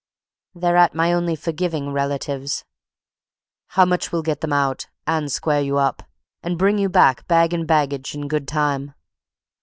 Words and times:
"They're 0.55 0.77
at 0.77 0.95
my 0.95 1.13
only 1.13 1.35
forgiving 1.35 1.91
relative's." 1.93 2.65
"How 3.67 3.85
much 3.85 4.11
will 4.11 4.23
get 4.23 4.41
them 4.41 4.51
out, 4.51 4.87
and 5.05 5.31
square 5.31 5.61
you 5.61 5.77
up, 5.77 6.01
and 6.41 6.57
bring 6.57 6.79
you 6.79 6.89
back 6.89 7.27
bag 7.27 7.53
and 7.53 7.67
baggage 7.67 8.15
in 8.15 8.27
good 8.27 8.47
time?" 8.47 8.95